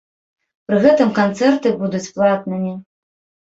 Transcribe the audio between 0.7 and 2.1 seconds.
гэтым канцэрты будуць